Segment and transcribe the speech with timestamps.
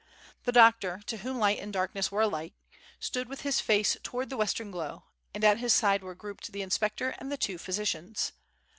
[0.45, 2.53] The doctor, to whom light and darkness were alike,
[2.99, 6.63] stood with his face towards the western glow, and at his side were grouped the
[6.63, 8.31] inspector and the two physicians.